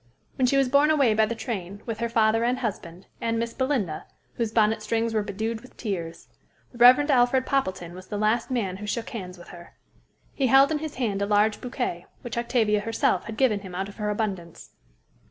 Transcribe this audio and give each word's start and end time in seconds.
When 0.35 0.47
she 0.47 0.57
was 0.57 0.67
borne 0.67 0.89
away 0.89 1.13
by 1.13 1.27
the 1.27 1.35
train, 1.35 1.83
with 1.85 1.99
her 1.99 2.09
father 2.09 2.43
and 2.43 2.57
husband, 2.57 3.05
and 3.21 3.37
Miss 3.37 3.53
Belinda, 3.53 4.07
whose 4.33 4.51
bonnet 4.51 4.81
strings 4.81 5.13
were 5.13 5.21
bedewed 5.21 5.61
with 5.61 5.77
tears, 5.77 6.27
the 6.71 6.79
Rev. 6.79 7.07
Alfred 7.11 7.45
Poppleton 7.45 7.93
was 7.93 8.07
the 8.07 8.17
last 8.17 8.49
man 8.49 8.77
who 8.77 8.87
shook 8.87 9.11
hands 9.11 9.37
with 9.37 9.49
her. 9.49 9.75
He 10.33 10.47
held 10.47 10.71
in 10.71 10.79
his 10.79 10.95
hand 10.95 11.21
a 11.21 11.27
large 11.27 11.61
bouquet, 11.61 12.07
which 12.23 12.35
Octavia 12.35 12.79
herself 12.79 13.25
had 13.25 13.37
given 13.37 13.59
him 13.59 13.75
out 13.75 13.87
of 13.89 13.97
her 13.97 14.09
abundance. 14.09 14.71